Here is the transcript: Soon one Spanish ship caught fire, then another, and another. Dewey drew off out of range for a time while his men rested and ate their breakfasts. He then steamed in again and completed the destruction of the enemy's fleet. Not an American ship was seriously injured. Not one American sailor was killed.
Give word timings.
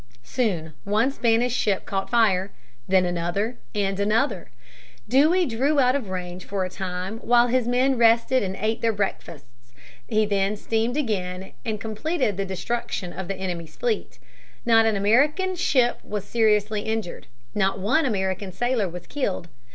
Soon 0.23 0.73
one 0.83 1.11
Spanish 1.11 1.55
ship 1.55 1.85
caught 1.85 2.09
fire, 2.09 2.49
then 2.87 3.05
another, 3.05 3.59
and 3.75 3.99
another. 3.99 4.49
Dewey 5.07 5.45
drew 5.45 5.75
off 5.77 5.85
out 5.89 5.95
of 5.95 6.09
range 6.09 6.43
for 6.43 6.65
a 6.65 6.71
time 6.71 7.19
while 7.19 7.49
his 7.49 7.67
men 7.67 7.99
rested 7.99 8.41
and 8.41 8.55
ate 8.59 8.81
their 8.81 8.91
breakfasts. 8.93 9.75
He 10.07 10.25
then 10.25 10.57
steamed 10.57 10.97
in 10.97 11.03
again 11.03 11.51
and 11.63 11.79
completed 11.79 12.35
the 12.35 12.45
destruction 12.45 13.13
of 13.13 13.27
the 13.27 13.35
enemy's 13.35 13.75
fleet. 13.75 14.17
Not 14.65 14.87
an 14.87 14.95
American 14.95 15.55
ship 15.55 16.03
was 16.03 16.23
seriously 16.25 16.81
injured. 16.81 17.27
Not 17.53 17.77
one 17.77 18.03
American 18.07 18.51
sailor 18.51 18.89
was 18.89 19.05
killed. 19.05 19.49